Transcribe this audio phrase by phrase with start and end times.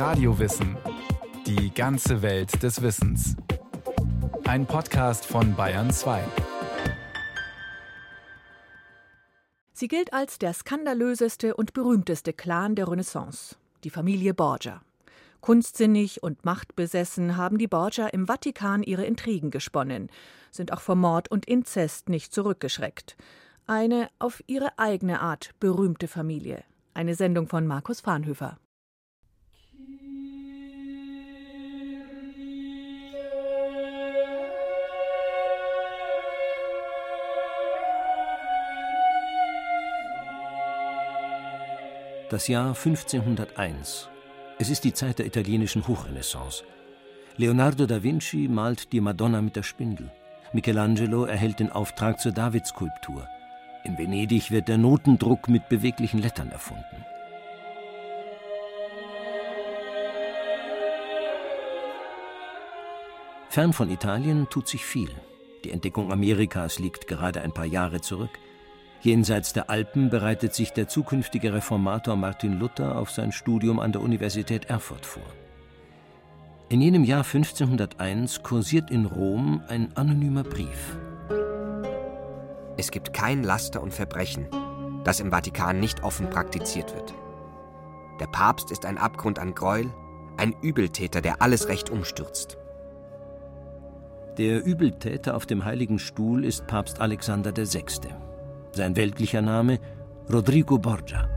[0.00, 0.78] Radiowissen.
[1.46, 3.36] Die ganze Welt des Wissens.
[4.44, 6.24] Ein Podcast von Bayern 2.
[9.74, 14.80] Sie gilt als der skandalöseste und berühmteste Clan der Renaissance, die Familie Borgia.
[15.42, 20.08] Kunstsinnig und machtbesessen haben die Borgia im Vatikan ihre Intrigen gesponnen,
[20.50, 23.18] sind auch vor Mord und Inzest nicht zurückgeschreckt.
[23.66, 26.64] Eine auf ihre eigene Art berühmte Familie.
[26.94, 28.56] Eine Sendung von Markus Farnhöfer.
[42.30, 44.08] Das Jahr 1501.
[44.60, 46.62] Es ist die Zeit der italienischen Hochrenaissance.
[47.36, 50.12] Leonardo da Vinci malt die Madonna mit der Spindel.
[50.52, 53.26] Michelangelo erhält den Auftrag zur Davidskulptur.
[53.82, 57.04] In Venedig wird der Notendruck mit beweglichen Lettern erfunden.
[63.48, 65.10] Fern von Italien tut sich viel.
[65.64, 68.38] Die Entdeckung Amerikas liegt gerade ein paar Jahre zurück.
[69.02, 74.02] Jenseits der Alpen bereitet sich der zukünftige Reformator Martin Luther auf sein Studium an der
[74.02, 75.22] Universität Erfurt vor.
[76.68, 80.98] In jenem Jahr 1501 kursiert in Rom ein anonymer Brief.
[82.76, 84.46] Es gibt kein Laster und Verbrechen,
[85.02, 87.14] das im Vatikan nicht offen praktiziert wird.
[88.20, 89.90] Der Papst ist ein Abgrund an Gräuel,
[90.36, 92.58] ein Übeltäter, der alles Recht umstürzt.
[94.36, 97.84] Der Übeltäter auf dem Heiligen Stuhl ist Papst Alexander VI.
[98.72, 99.80] Sein weltlicher Name
[100.32, 101.28] Rodrigo Borgia.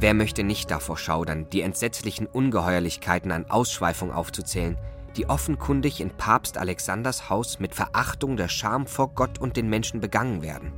[0.00, 4.78] Wer möchte nicht davor schaudern, die entsetzlichen Ungeheuerlichkeiten an Ausschweifung aufzuzählen,
[5.16, 10.00] die offenkundig in Papst Alexanders Haus mit Verachtung der Scham vor Gott und den Menschen
[10.00, 10.72] begangen werden.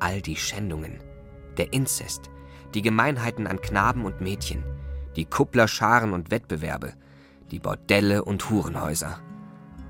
[0.00, 0.98] All die Schändungen,
[1.56, 2.28] der Inzest,
[2.74, 4.64] die Gemeinheiten an Knaben und Mädchen,
[5.14, 6.94] die Kupplerscharen und Wettbewerbe,
[7.52, 9.20] die Bordelle und Hurenhäuser.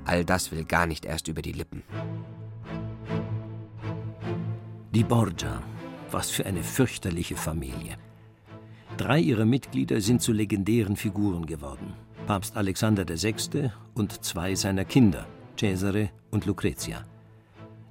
[0.05, 1.83] All das will gar nicht erst über die Lippen.
[4.95, 5.63] Die Borgia,
[6.11, 7.97] was für eine fürchterliche Familie.
[8.99, 11.95] Drei ihrer Mitglieder sind zu legendären Figuren geworden.
[12.27, 13.71] Papst Alexander VI.
[13.95, 15.27] und zwei seiner Kinder,
[15.59, 17.07] Cesare und Lucretia.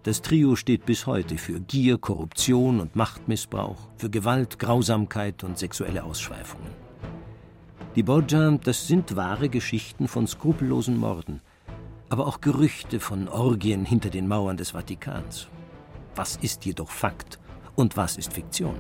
[0.04, 6.04] Das Trio steht bis heute für Gier, Korruption und Machtmissbrauch, für Gewalt, Grausamkeit und sexuelle
[6.04, 6.70] Ausschweifungen.
[7.96, 11.42] Die Borgia, das sind wahre Geschichten von skrupellosen Morden,
[12.10, 15.48] aber auch Gerüchte von Orgien hinter den Mauern des Vatikans.
[16.16, 17.40] Was ist jedoch Fakt
[17.76, 18.76] und was ist Fiktion?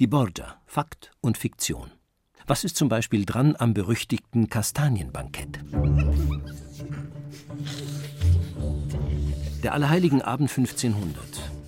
[0.00, 1.90] Die Borgia, Fakt und Fiktion.
[2.46, 5.60] Was ist zum Beispiel dran am berüchtigten Kastanienbankett?
[9.62, 11.22] Der Allerheiligenabend 1500.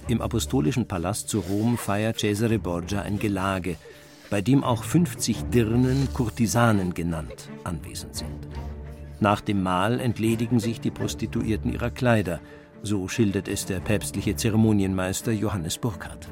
[0.08, 3.76] Im Apostolischen Palast zu Rom feiert Cesare Borgia ein Gelage,
[4.30, 8.48] bei dem auch 50 Dirnen, Kurtisanen genannt, anwesend sind.
[9.20, 12.40] Nach dem Mahl entledigen sich die Prostituierten ihrer Kleider,
[12.82, 16.28] so schildert es der päpstliche Zeremonienmeister Johannes Burkhardt.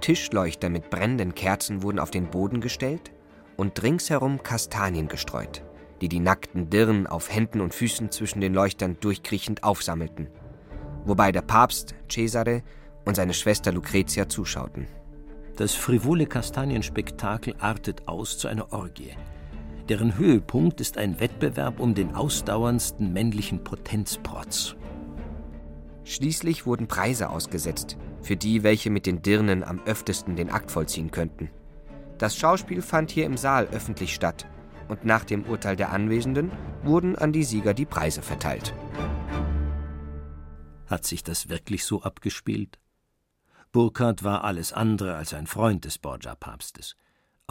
[0.00, 3.12] Tischleuchter mit brennenden Kerzen wurden auf den Boden gestellt,
[3.56, 5.62] und ringsherum Kastanien gestreut,
[6.00, 10.28] die die nackten Dirnen auf Händen und Füßen zwischen den Leuchtern durchkriechend aufsammelten,
[11.04, 12.62] wobei der Papst Cesare
[13.04, 14.86] und seine Schwester Lucretia zuschauten.
[15.56, 19.12] Das frivole Kastanienspektakel artet aus zu einer Orgie.
[19.88, 24.76] Deren Höhepunkt ist ein Wettbewerb um den ausdauerndsten männlichen Potenzprotz.
[26.04, 31.10] Schließlich wurden Preise ausgesetzt für die, welche mit den Dirnen am öftesten den Akt vollziehen
[31.10, 31.50] könnten.
[32.18, 34.46] Das Schauspiel fand hier im Saal öffentlich statt
[34.88, 36.52] und nach dem Urteil der Anwesenden
[36.84, 38.74] wurden an die Sieger die Preise verteilt.
[40.86, 42.78] Hat sich das wirklich so abgespielt?
[43.72, 46.94] Burkhardt war alles andere als ein Freund des Borgia-Papstes.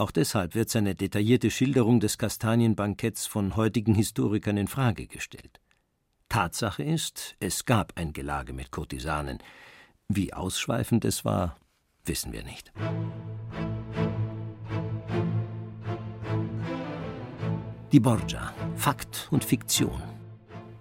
[0.02, 5.60] Auch deshalb wird seine detaillierte Schilderung des Kastanienbanketts von heutigen Historikern in Frage gestellt.
[6.28, 9.38] Tatsache ist, es gab ein Gelage mit Kurtisanen.
[10.08, 11.56] Wie ausschweifend es war,
[12.04, 12.72] wissen wir nicht.
[17.92, 18.52] Die Borgia.
[18.74, 20.02] Fakt und Fiktion.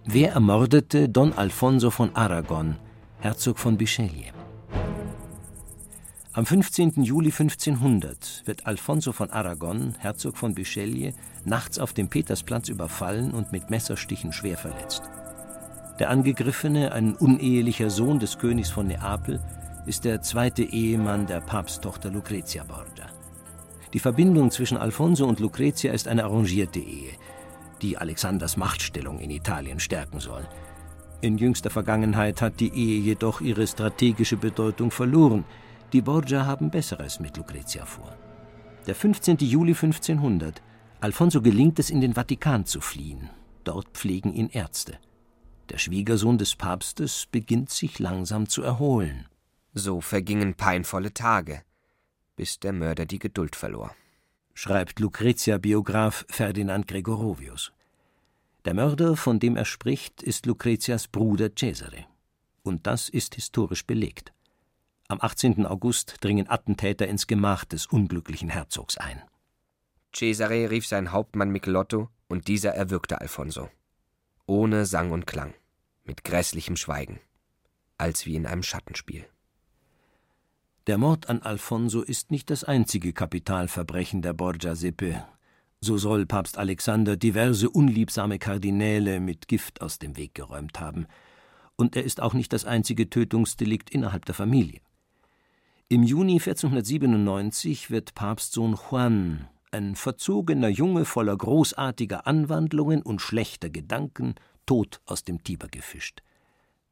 [0.03, 2.75] Wer ermordete Don Alfonso von Aragon,
[3.19, 4.33] Herzog von Bisceglie?
[6.33, 7.03] Am 15.
[7.03, 11.13] Juli 1500 wird Alfonso von Aragon, Herzog von Bisceglie,
[11.43, 15.03] nachts auf dem Petersplatz überfallen und mit Messerstichen schwer verletzt.
[15.99, 19.41] Der Angegriffene, ein unehelicher Sohn des Königs von Neapel,
[19.85, 23.07] ist der zweite Ehemann der Papsttochter Lucretia Borgia.
[23.93, 27.11] Die Verbindung zwischen Alfonso und Lucretia ist eine arrangierte Ehe,
[27.81, 30.47] die Alexanders Machtstellung in Italien stärken soll.
[31.19, 35.43] In jüngster Vergangenheit hat die Ehe jedoch ihre strategische Bedeutung verloren.
[35.93, 38.15] Die Borgia haben Besseres mit Lucretia vor.
[38.87, 39.37] Der 15.
[39.39, 40.61] Juli 1500.
[41.01, 43.29] Alfonso gelingt es, in den Vatikan zu fliehen.
[43.65, 44.97] Dort pflegen ihn Ärzte.
[45.69, 49.27] Der Schwiegersohn des Papstes beginnt sich langsam zu erholen.
[49.73, 51.61] So vergingen peinvolle Tage,
[52.37, 53.93] bis der Mörder die Geduld verlor.
[54.53, 57.73] Schreibt Lucretia-Biograf Ferdinand Gregorovius.
[58.63, 62.05] Der Mörder, von dem er spricht, ist Lucretias Bruder Cesare.
[62.63, 64.31] Und das ist historisch belegt.
[65.11, 65.65] Am 18.
[65.65, 69.21] August dringen Attentäter ins Gemach des unglücklichen Herzogs ein.
[70.15, 73.67] Cesare rief seinen Hauptmann Michelotto und dieser erwürgte Alfonso.
[74.45, 75.53] Ohne Sang und Klang,
[76.05, 77.19] mit grässlichem Schweigen,
[77.97, 79.25] als wie in einem Schattenspiel.
[80.87, 85.25] Der Mord an Alfonso ist nicht das einzige Kapitalverbrechen der Borgia-Sippe.
[85.81, 91.05] So soll Papst Alexander diverse unliebsame Kardinäle mit Gift aus dem Weg geräumt haben.
[91.75, 94.79] Und er ist auch nicht das einzige Tötungsdelikt innerhalb der Familie.
[95.91, 104.35] Im Juni 1497 wird Papstsohn Juan, ein verzogener Junge voller großartiger Anwandlungen und schlechter Gedanken,
[104.65, 106.23] tot aus dem Tiber gefischt.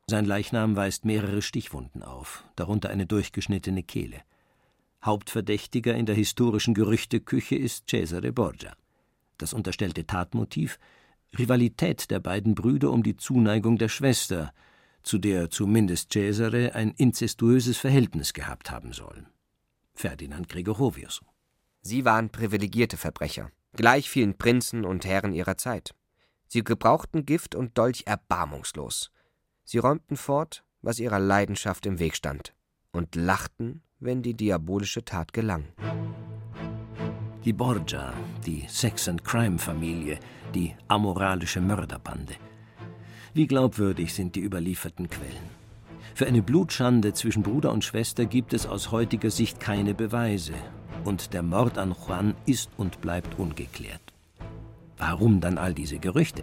[0.08, 4.20] Sein Leichnam weist mehrere Stichwunden auf, darunter eine durchgeschnittene Kehle.
[5.02, 8.74] Hauptverdächtiger in der historischen Gerüchteküche ist Cesare Borgia.
[9.38, 10.78] Das unterstellte Tatmotiv
[11.38, 14.52] Rivalität der beiden Brüder um die Zuneigung der Schwester,
[15.04, 19.26] zu der zumindest Cesare ein inzestuöses Verhältnis gehabt haben soll.
[19.94, 21.22] Ferdinand Gregorovius.
[21.82, 25.96] Sie waren privilegierte Verbrecher, gleich vielen Prinzen und Herren ihrer Zeit.
[26.48, 29.12] Sie gebrauchten Gift und Dolch erbarmungslos.
[29.64, 32.54] Sie räumten fort, was ihrer Leidenschaft im Weg stand,
[32.92, 35.66] und lachten, wenn die diabolische Tat gelang.
[37.46, 38.14] Die Borgia,
[38.46, 40.20] die Sex-and-Crime-Familie,
[40.54, 42.36] die amoralische Mörderbande–
[43.34, 45.60] wie glaubwürdig sind die überlieferten Quellen?
[46.16, 50.54] Für eine Blutschande zwischen Bruder und Schwester gibt es aus heutiger Sicht keine Beweise.
[51.06, 54.02] Und der Mord an Juan ist und bleibt ungeklärt.
[54.98, 56.42] Warum dann all diese Gerüchte?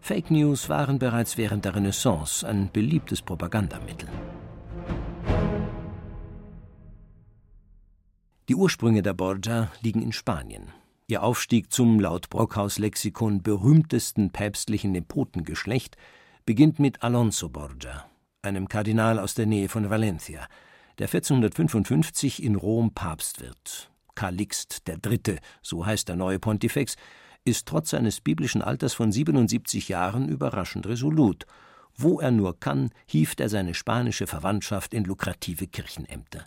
[0.00, 4.08] Fake News waren bereits während der Renaissance ein beliebtes Propagandamittel.
[8.48, 10.83] Die Ursprünge der Borgia liegen in Spanien.
[11.06, 15.98] Ihr Aufstieg zum laut Brockhaus-Lexikon berühmtesten päpstlichen Nepotengeschlecht
[16.46, 18.06] beginnt mit Alonso Borgia,
[18.40, 20.46] einem Kardinal aus der Nähe von Valencia,
[20.98, 23.90] der 1455 in Rom Papst wird.
[24.14, 26.96] Calixt III., so heißt der neue Pontifex,
[27.44, 31.44] ist trotz seines biblischen Alters von 77 Jahren überraschend resolut.
[31.94, 36.46] Wo er nur kann, hieft er seine spanische Verwandtschaft in lukrative Kirchenämter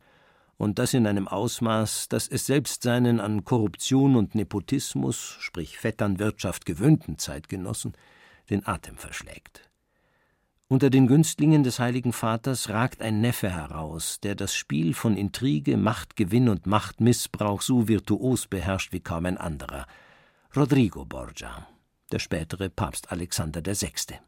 [0.57, 6.65] und das in einem Ausmaß, dass es selbst seinen an Korruption und Nepotismus, sprich Vetternwirtschaft
[6.65, 7.93] gewöhnten Zeitgenossen,
[8.49, 9.69] den Atem verschlägt.
[10.69, 15.77] Unter den Günstlingen des Heiligen Vaters ragt ein Neffe heraus, der das Spiel von Intrige,
[15.77, 19.87] Machtgewinn und Machtmissbrauch so virtuos beherrscht wie kaum ein anderer.
[20.55, 21.67] Rodrigo Borgia,
[22.11, 24.19] der spätere Papst Alexander VI.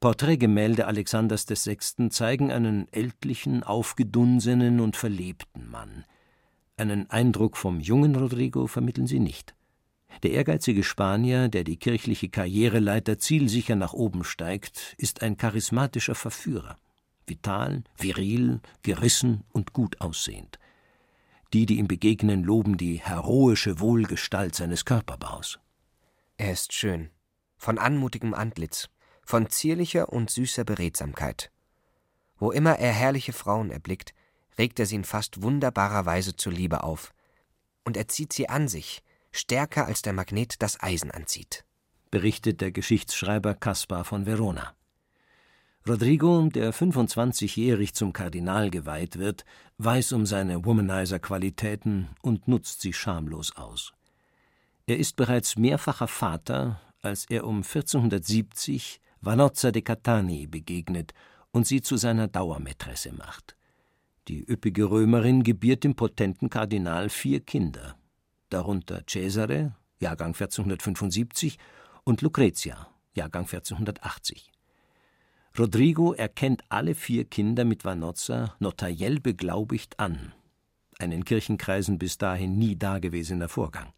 [0.00, 2.10] Porträtgemälde Alexanders VI.
[2.10, 6.04] zeigen einen ältlichen, aufgedunsenen und verlebten Mann.
[6.76, 9.56] Einen Eindruck vom jungen Rodrigo vermitteln sie nicht.
[10.22, 16.76] Der ehrgeizige Spanier, der die kirchliche Karriereleiter zielsicher nach oben steigt, ist ein charismatischer Verführer.
[17.26, 20.60] Vital, viril, gerissen und gut aussehend.
[21.52, 25.58] Die, die ihm begegnen, loben die heroische Wohlgestalt seines Körperbaus.
[26.36, 27.10] Er ist schön,
[27.56, 28.88] von anmutigem Antlitz,
[29.28, 31.50] von zierlicher und süßer Beredsamkeit.
[32.38, 34.14] Wo immer er herrliche Frauen erblickt,
[34.56, 37.12] regt er sie in fast wunderbarer Weise zur Liebe auf,
[37.84, 41.66] und er zieht sie an sich, stärker als der Magnet das Eisen anzieht,
[42.10, 44.74] berichtet der Geschichtsschreiber Caspar von Verona.
[45.86, 49.44] Rodrigo, der 25-jährig zum Kardinal geweiht wird,
[49.76, 53.92] weiß um seine Womanizer-Qualitäten und nutzt sie schamlos aus.
[54.86, 61.12] Er ist bereits mehrfacher Vater, als er um 1470 Vanozza de Catani begegnet
[61.50, 63.56] und sie zu seiner Dauermätresse macht.
[64.28, 67.96] Die üppige Römerin gebiert dem potenten Kardinal vier Kinder,
[68.50, 71.58] darunter Cesare, Jahrgang 1475,
[72.04, 74.52] und Lucretia, Jahrgang 1480.
[75.58, 80.32] Rodrigo erkennt alle vier Kinder mit Vanozza notariell beglaubigt an.
[80.98, 83.92] Ein in Kirchenkreisen bis dahin nie dagewesener Vorgang.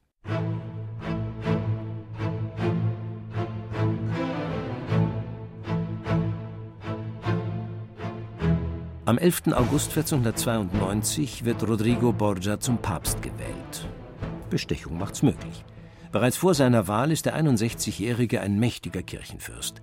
[9.11, 9.55] Am 11.
[9.55, 13.89] August 1492 wird Rodrigo Borgia zum Papst gewählt.
[14.51, 15.65] Bestechung macht's möglich.
[16.13, 19.83] Bereits vor seiner Wahl ist der 61-Jährige ein mächtiger Kirchenfürst.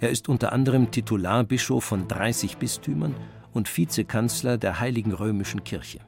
[0.00, 3.14] Er ist unter anderem Titularbischof von 30 Bistümern
[3.52, 6.00] und Vizekanzler der Heiligen Römischen Kirche.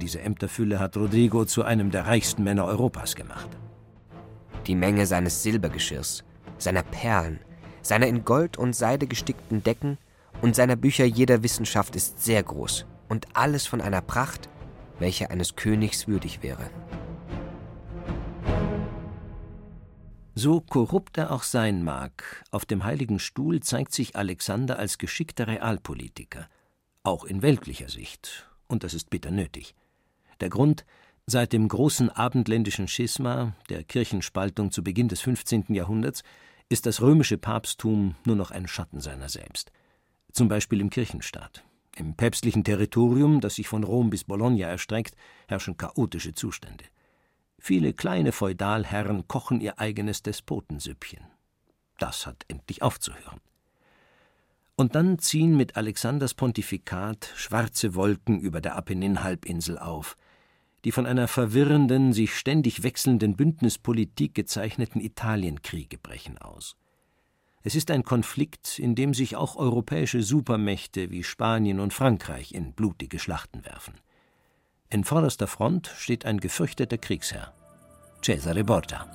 [0.00, 3.50] Diese Ämterfülle hat Rodrigo zu einem der reichsten Männer Europas gemacht.
[4.66, 6.24] Die Menge seines Silbergeschirrs,
[6.58, 7.38] seiner Perlen,
[7.80, 9.98] seiner in Gold und Seide gestickten Decken
[10.40, 14.48] und seiner Bücher jeder Wissenschaft ist sehr groß und alles von einer Pracht,
[14.98, 16.70] welche eines Königs würdig wäre.
[20.34, 25.46] So korrupt er auch sein mag, auf dem heiligen Stuhl zeigt sich Alexander als geschickter
[25.46, 26.48] Realpolitiker,
[27.02, 29.74] auch in weltlicher Sicht, und das ist bitter nötig.
[30.40, 30.86] Der Grund,
[31.26, 35.66] seit dem großen abendländischen Schisma, der Kirchenspaltung zu Beginn des 15.
[35.68, 36.22] Jahrhunderts,
[36.70, 39.70] ist das römische Papsttum nur noch ein Schatten seiner selbst.
[40.32, 41.62] Zum Beispiel im Kirchenstaat.
[41.96, 45.14] Im päpstlichen Territorium, das sich von Rom bis Bologna erstreckt,
[45.46, 46.84] herrschen chaotische Zustände.
[47.58, 51.20] Viele kleine Feudalherren kochen ihr eigenes Despotensüppchen.
[51.98, 53.40] Das hat endlich aufzuhören.
[54.74, 60.16] Und dann ziehen mit Alexanders Pontifikat schwarze Wolken über der Apenninhalbinsel auf,
[60.84, 66.76] die von einer verwirrenden, sich ständig wechselnden Bündnispolitik gezeichneten Italienkriege brechen aus.
[67.64, 72.72] Es ist ein Konflikt, in dem sich auch europäische Supermächte wie Spanien und Frankreich in
[72.72, 73.94] blutige Schlachten werfen.
[74.90, 77.54] In vorderster Front steht ein gefürchteter Kriegsherr,
[78.20, 79.06] Cesare Borgia.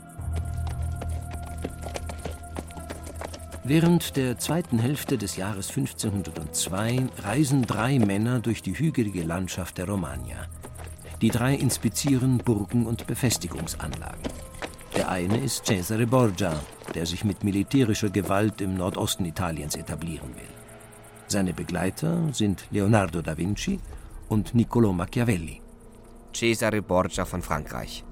[3.65, 9.89] Während der zweiten Hälfte des Jahres 1502 reisen drei Männer durch die hügelige Landschaft der
[9.89, 10.47] Romagna.
[11.21, 14.23] Die drei inspizieren Burgen und Befestigungsanlagen.
[14.97, 16.59] Der eine ist Cesare Borgia,
[16.95, 20.49] der sich mit militärischer Gewalt im Nordosten Italiens etablieren will.
[21.27, 23.79] Seine Begleiter sind Leonardo da Vinci
[24.27, 25.61] und Niccolò Machiavelli.
[26.33, 28.03] Cesare Borgia von Frankreich,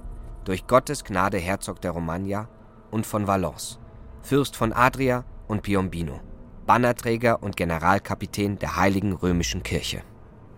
[0.43, 2.47] durch Gottes Gnade Herzog der Romagna
[2.91, 3.79] und von Valence,
[4.21, 6.19] Fürst von Adria und Piombino,
[6.67, 10.03] Bannerträger und Generalkapitän der Heiligen Römischen Kirche.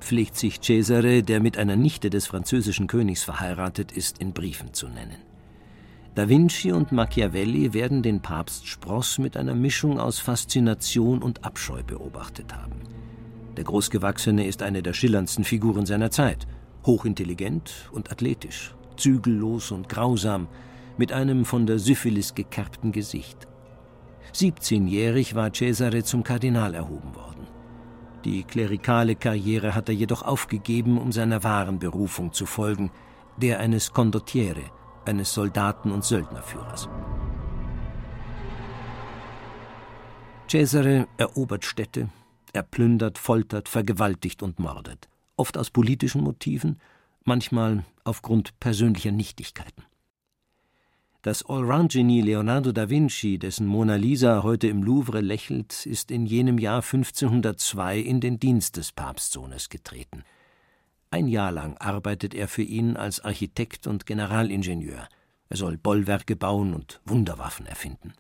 [0.02, 4.90] Pflegt sich Cesare, der mit einer Nichte des französischen Königs verheiratet ist, in Briefen zu
[4.90, 5.27] nennen.
[6.18, 11.84] Da Vinci und Machiavelli werden den Papst Spross mit einer Mischung aus Faszination und Abscheu
[11.84, 12.82] beobachtet haben.
[13.56, 16.48] Der Großgewachsene ist eine der schillerndsten Figuren seiner Zeit–
[16.88, 20.48] hochintelligent und athletisch, zügellos und grausam,
[20.98, 23.48] mit einem von der Syphilis gekerbten Gesicht.
[24.34, 27.46] 17-jährig war Cesare zum Kardinal erhoben worden.
[28.26, 32.90] Die klerikale Karriere hat er jedoch aufgegeben, um seiner wahren Berufung zu folgen,
[33.40, 34.64] der eines Condottiere,
[35.08, 36.90] eines Soldaten- und Söldnerführers.
[40.50, 42.10] Cesare erobert Städte,
[42.54, 46.80] er plündert, foltert, vergewaltigt und mordet oft aus politischen Motiven,
[47.24, 49.84] manchmal aufgrund persönlicher Nichtigkeiten.
[51.22, 56.58] Das Allround-Genie Leonardo da Vinci, dessen Mona Lisa heute im Louvre lächelt, ist in jenem
[56.58, 60.24] Jahr 1502 in den Dienst des Papstsohnes getreten.
[61.18, 65.10] Ein Jahr lang arbeitet er für ihn als Architekt und Generalingenieur.
[65.50, 68.14] Er soll Bollwerke bauen und Wunderwaffen erfinden.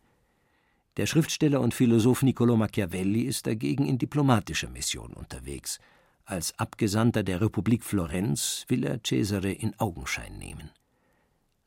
[0.97, 5.79] Der Schriftsteller und Philosoph Niccolò Machiavelli ist dagegen in diplomatischer Mission unterwegs–
[6.29, 10.71] als Abgesandter der Republik Florenz will er Cesare in Augenschein nehmen.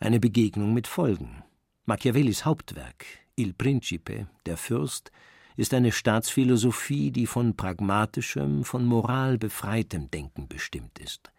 [0.01, 1.43] Eine Begegnung mit Folgen.
[1.87, 3.07] Machiavellis Hauptwerk,
[3.37, 5.13] Il Principe, der Fürst,
[5.61, 11.31] ist eine Staatsphilosophie, die von pragmatischem, von Moral befreitem Denken bestimmt ist.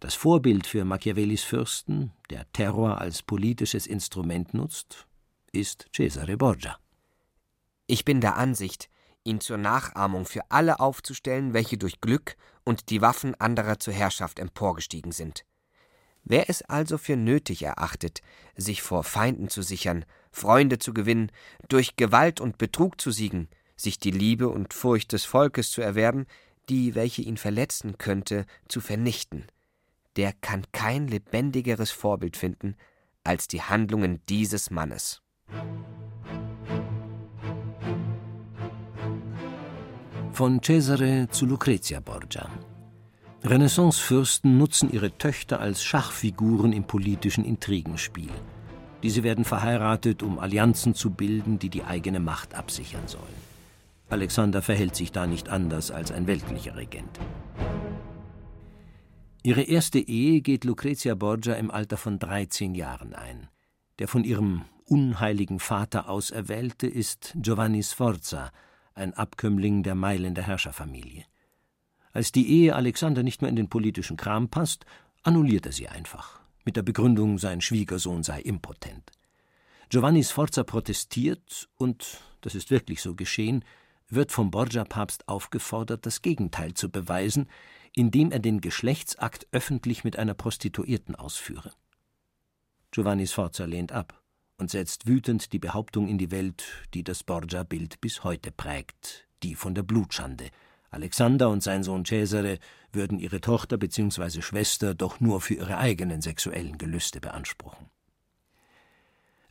[0.00, 5.06] Das Vorbild für Machiavellis Fürsten, der Terror als politisches Instrument nutzt,
[5.52, 6.78] ist Cesare Borgia.
[7.86, 8.88] Ich bin der Ansicht,
[9.22, 14.38] ihn zur Nachahmung für alle aufzustellen, welche durch Glück und die Waffen anderer zur Herrschaft
[14.38, 15.44] emporgestiegen sind.
[16.24, 18.22] Wer es also für nötig erachtet,
[18.56, 21.30] sich vor Feinden zu sichern, Freunde zu gewinnen,
[21.68, 26.26] durch Gewalt und Betrug zu siegen, sich die Liebe und Furcht des Volkes zu erwerben,
[26.68, 29.46] die, welche ihn verletzen könnte, zu vernichten,
[30.16, 32.76] der kann kein lebendigeres Vorbild finden
[33.24, 35.22] als die Handlungen dieses Mannes.
[40.32, 42.48] Von Cesare zu Lucrezia Borgia.
[43.44, 48.30] Renaissance-Fürsten nutzen ihre Töchter als Schachfiguren im politischen Intrigenspiel.
[49.02, 53.52] Diese werden verheiratet, um Allianzen zu bilden, die die eigene Macht absichern sollen.
[54.08, 57.18] Alexander verhält sich da nicht anders als ein weltlicher Regent.
[59.42, 63.48] Ihre erste Ehe geht Lucrezia Borgia im Alter von 13 Jahren ein.
[63.98, 68.52] Der von ihrem unheiligen Vater auserwählte ist Giovanni Sforza,
[68.94, 71.24] ein Abkömmling der Mailänder Herrscherfamilie.
[72.12, 74.84] Als die Ehe Alexander nicht mehr in den politischen Kram passt,
[75.22, 79.10] annulliert er sie einfach, mit der Begründung, sein Schwiegersohn sei impotent.
[79.88, 83.64] Giovanni Sforza protestiert und, das ist wirklich so geschehen,
[84.08, 87.48] wird vom Borgia-Papst aufgefordert, das Gegenteil zu beweisen,
[87.94, 91.72] indem er den Geschlechtsakt öffentlich mit einer Prostituierten ausführe.
[92.90, 94.22] Giovanni Sforza lehnt ab
[94.58, 96.64] und setzt wütend die Behauptung in die Welt,
[96.94, 100.50] die das Borgia-Bild bis heute prägt, die von der Blutschande.
[100.92, 102.58] Alexander und sein Sohn Cesare
[102.92, 104.42] würden ihre Tochter bzw.
[104.42, 107.86] Schwester doch nur für ihre eigenen sexuellen Gelüste beanspruchen.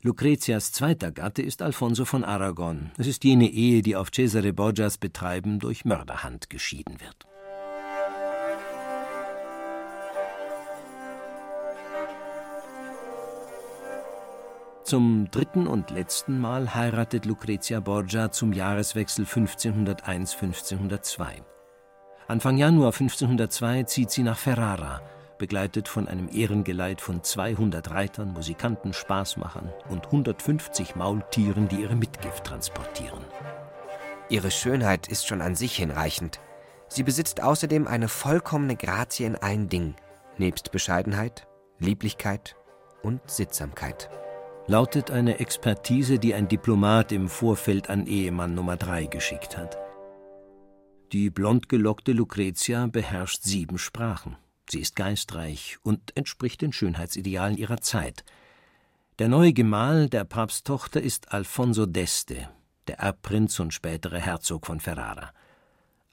[0.03, 2.91] Lucretias zweiter Gatte ist Alfonso von Aragon.
[2.97, 7.30] Es ist jene Ehe, die auf Cesare Borgias Betreiben durch Mörderhand geschieden wird.
[14.91, 21.27] Zum dritten und letzten Mal heiratet Lucrezia Borgia zum Jahreswechsel 1501-1502.
[22.27, 24.99] Anfang Januar 1502 zieht sie nach Ferrara,
[25.37, 32.43] begleitet von einem Ehrengeleit von 200 Reitern, Musikanten, Spaßmachern und 150 Maultieren, die ihre Mitgift
[32.43, 33.23] transportieren.
[34.27, 36.41] Ihre Schönheit ist schon an sich hinreichend.
[36.89, 39.95] Sie besitzt außerdem eine vollkommene Grazie in allen Dingen,
[40.37, 41.47] nebst Bescheidenheit,
[41.79, 42.57] Lieblichkeit
[43.03, 44.09] und Sittsamkeit.
[44.67, 49.77] Lautet eine Expertise, die ein Diplomat im Vorfeld an Ehemann Nummer 3 geschickt hat.
[51.11, 54.37] Die blondgelockte Lucretia beherrscht sieben Sprachen.
[54.69, 58.23] Sie ist geistreich und entspricht den Schönheitsidealen ihrer Zeit.
[59.19, 62.47] Der neue Gemahl der Papsttochter ist Alfonso d'Este,
[62.87, 65.31] der Erbprinz und spätere Herzog von Ferrara.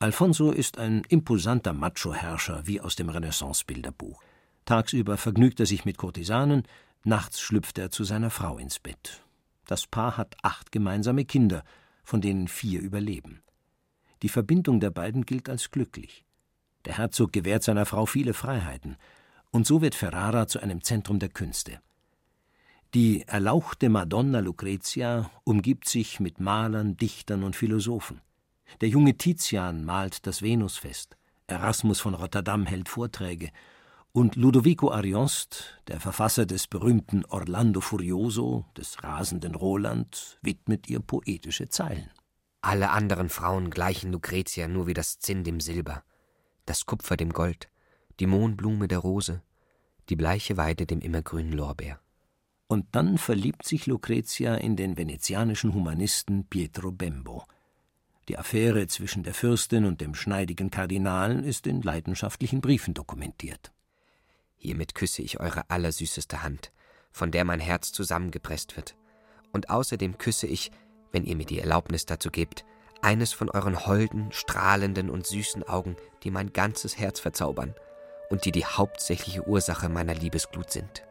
[0.01, 4.21] Alfonso ist ein imposanter Macho-Herrscher wie aus dem Renaissance-Bilderbuch.
[4.65, 6.65] Tagsüber vergnügt er sich mit Kurtisanen,
[7.09, 9.25] nachts schlüpft er zu seiner Frau ins Bett.
[9.67, 11.65] Das Paar hat acht gemeinsame Kinder,
[12.05, 13.43] von denen vier überleben.
[14.23, 16.25] Die Verbindung der beiden gilt als glücklich.
[16.85, 18.97] Der Herzog gewährt seiner Frau viele Freiheiten,
[19.51, 21.81] und so wird Ferrara zu einem Zentrum der Künste.
[22.95, 28.21] Die erlauchte Madonna Lucretia umgibt sich mit Malern, Dichtern und Philosophen.
[28.81, 33.51] Der junge Tizian malt das Venusfest, Erasmus von Rotterdam hält Vorträge,
[34.19, 41.69] und Ludovico Ariost, der Verfasser des berühmten Orlando Furioso, des rasenden Roland, widmet ihr poetische
[41.69, 42.11] Zeilen.
[42.61, 46.03] Alle anderen Frauen gleichen Lucretia nur wie das Zinn dem Silber
[46.69, 47.71] das Kupfer dem Gold,
[48.21, 49.43] die Mohnblume der Rose,
[50.11, 51.99] die bleiche Weide dem immergrünen Lorbeer.
[52.67, 57.47] Und dann verliebt sich Lucretia in den venezianischen Humanisten Pietro Bembo.
[58.29, 63.73] Die Affäre zwischen der Fürstin und dem schneidigen Kardinal ist in leidenschaftlichen Briefen dokumentiert.
[64.59, 66.73] Hiermit küsse ich eure allersüßeste Hand,
[67.11, 68.97] von der mein Herz zusammengepresst wird.
[69.53, 70.71] Und außerdem küsse ich,
[71.13, 72.65] wenn ihr mir die Erlaubnis dazu gebt,
[73.01, 77.75] eines von euren holden, strahlenden und süßen Augen, die mein ganzes Herz verzaubern
[78.31, 81.05] und die die hauptsächliche Ursache meiner Liebesglut sind.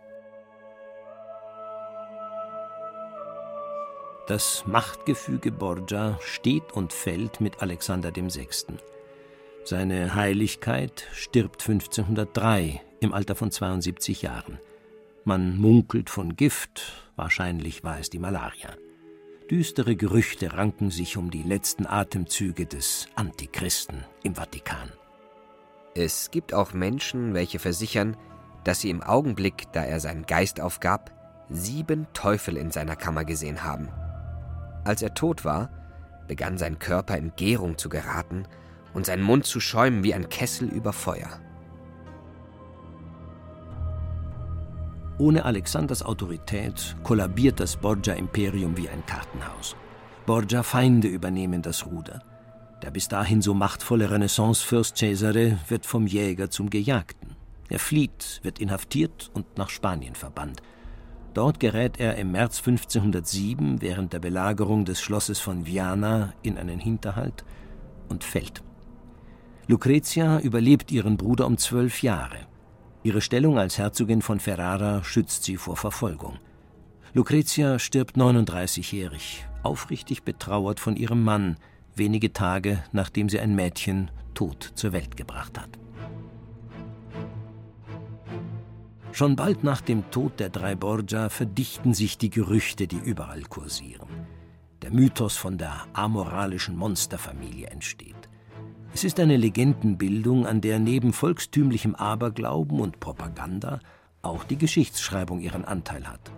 [4.28, 8.50] Das Machtgefüge Borgia steht und fällt mit Alexander VI.
[9.64, 14.60] Seine Heiligkeit stirbt 1503 im Alter von 72 Jahren.
[15.24, 18.70] Man munkelt von Gift, wahrscheinlich war es die Malaria.
[19.50, 24.92] Düstere Gerüchte ranken sich um die letzten Atemzüge des Antichristen im Vatikan.
[25.96, 28.18] Es gibt auch Menschen, welche versichern,
[28.64, 31.12] dass sie im Augenblick, da er seinen Geist aufgab,
[31.50, 33.90] sieben Teufel in seiner Kammer gesehen haben.
[34.84, 35.70] Als er tot war,
[36.28, 38.44] begann sein Körper in Gärung zu geraten
[38.94, 41.40] und sein Mund zu schäumen wie ein Kessel über Feuer.
[45.20, 49.76] Ohne Alexanders Autorität kollabiert das Borgia-Imperium wie ein Kartenhaus.
[50.28, 52.22] Borgia-Feinde übernehmen das Ruder.
[52.84, 57.36] Der bis dahin so machtvolle Renaissancefürst Cesare wird vom Jäger zum Gejagten.
[57.68, 60.62] Er flieht, wird inhaftiert und nach Spanien verbannt.
[61.34, 66.80] Dort gerät er im März 1507 während der Belagerung des Schlosses von Viana in einen
[66.80, 67.44] Hinterhalt
[68.08, 68.64] und fällt.
[69.68, 72.47] Lucretia überlebt ihren Bruder um zwölf Jahre.
[73.08, 76.40] Ihre Stellung als Herzogin von Ferrara schützt sie vor Verfolgung.
[77.14, 81.56] Lucretia stirbt 39-jährig, aufrichtig betrauert von ihrem Mann,
[81.96, 85.70] wenige Tage nachdem sie ein Mädchen tot zur Welt gebracht hat.
[89.14, 94.10] Schon bald nach dem Tod der drei Borgia verdichten sich die Gerüchte, die überall kursieren.
[94.82, 98.28] Der Mythos von der amoralischen Monsterfamilie entsteht.
[98.94, 103.80] Es ist eine Legendenbildung, an der neben volkstümlichem Aberglauben und Propaganda
[104.22, 106.32] auch die Geschichtsschreibung ihren Anteil hat.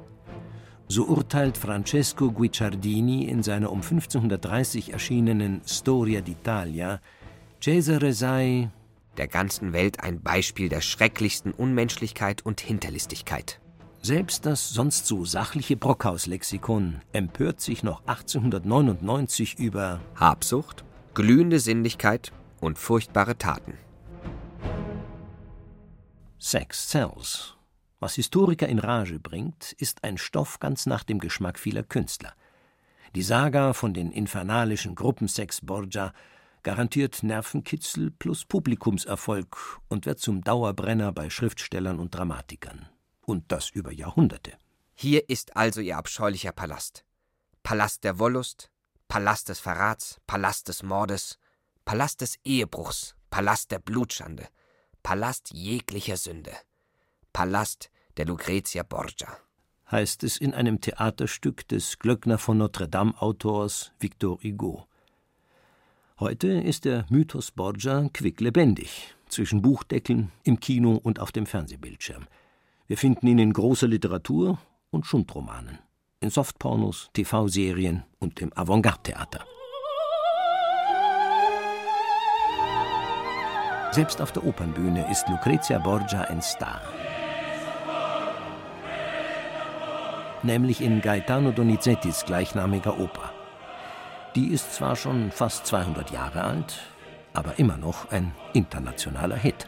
[0.88, 7.00] So urteilt Francesco Guicciardini in seiner um 1530 erschienenen Storia d'Italia,
[7.62, 8.72] Cesare sei
[9.18, 13.60] der ganzen Welt ein Beispiel der schrecklichsten Unmenschlichkeit und Hinterlistigkeit.
[14.02, 22.32] Selbst das sonst so sachliche Brockhaus-Lexikon empört sich noch 1899 über Habsucht, glühende Sinnlichkeit
[22.62, 23.78] und furchtbare Taten.
[26.38, 27.56] Sex sells.
[28.00, 32.34] Was Historiker in Rage bringt, ist ein Stoff ganz nach dem Geschmack vieler Künstler.
[33.16, 36.14] Die Saga von den infernalischen Gruppensex Borgia
[36.64, 42.88] garantiert Nervenkitzel plus Publikumserfolg und wird zum Dauerbrenner bei Schriftstellern und Dramatikern.
[43.26, 44.54] Und das über Jahrhunderte.
[44.96, 47.04] Hier ist also ihr abscheulicher Palast.
[47.64, 48.72] Palast der Wollust,
[49.08, 51.38] Palast des Verrats, Palast des Mordes,
[51.90, 54.46] Palast des Ehebruchs, Palast der Blutschande,
[55.02, 56.52] Palast jeglicher Sünde,
[57.34, 59.36] Palast der Lucretia Borgia.
[59.90, 64.86] Heißt es in einem Theaterstück des Glöckner von Notre Dame Autors Victor Hugo.
[66.20, 72.28] Heute ist der Mythos Borgia quicklebendig, zwischen Buchdeckeln, im Kino und auf dem Fernsehbildschirm.
[72.86, 74.60] Wir finden ihn in großer Literatur
[74.92, 75.80] und Schundromanen
[76.22, 79.44] in Softpornos, TV-Serien und im Avantgarde-Theater.
[83.92, 86.82] Selbst auf der Opernbühne ist Lucrezia Borgia ein Star.
[90.44, 93.32] Nämlich in Gaetano Donizettis gleichnamiger Oper.
[94.36, 96.82] Die ist zwar schon fast 200 Jahre alt,
[97.34, 99.68] aber immer noch ein internationaler Hit.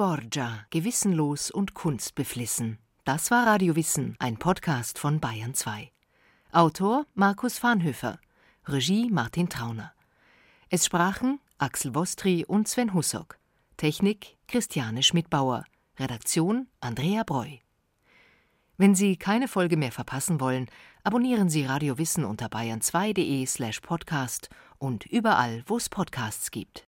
[0.00, 2.78] Borgia, gewissenlos und kunstbeflissen.
[3.04, 5.92] Das war Radio Wissen, ein Podcast von Bayern 2.
[6.52, 8.18] Autor Markus Farnhöfer,
[8.64, 9.92] Regie Martin Trauner.
[10.70, 13.38] Es sprachen Axel Wostri und Sven Hussock.
[13.76, 15.66] Technik Christiane Schmidbauer.
[15.98, 17.58] Redaktion Andrea Breu.
[18.78, 20.70] Wenn Sie keine Folge mehr verpassen wollen,
[21.04, 26.86] abonnieren Sie Radio Wissen unter bayern2.de slash podcast und überall, wo es Podcasts gibt.